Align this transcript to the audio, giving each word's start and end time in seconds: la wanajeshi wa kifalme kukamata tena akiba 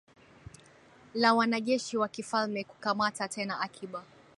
la 1.13 1.33
wanajeshi 1.33 1.97
wa 1.97 2.07
kifalme 2.07 2.63
kukamata 2.63 3.27
tena 3.27 3.59
akiba 3.59 4.03